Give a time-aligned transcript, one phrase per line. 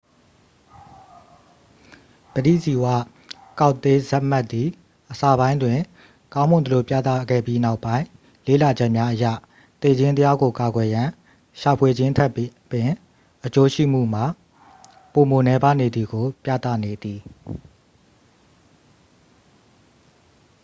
[2.33, 2.85] ပဋိဇီဝ
[3.59, 4.67] ကောက်တေးလ် zmapp သည်
[5.11, 5.79] အစပိုင်းတွင်
[6.33, 8.05] ကောင်းမွန်သလိုပြသခဲ့ပြီး နောက်ပိုင်း
[8.47, 9.25] လေ့လာချက်များအရ
[9.81, 11.09] သေခြင်းတရားကိုကာကွယ်ရန်
[11.59, 12.31] ရှာဖွေခြင်းထက်
[12.71, 12.91] ပင်
[13.45, 14.25] အကျိုးရှိမှုမှာ
[15.13, 17.19] ပိုမိုနည်ပါးနေသည်ကို ပြသနေသည်